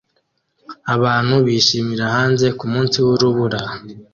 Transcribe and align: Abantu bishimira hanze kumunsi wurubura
Abantu 0.95 1.35
bishimira 1.45 2.05
hanze 2.15 2.47
kumunsi 2.59 2.97
wurubura 3.05 3.61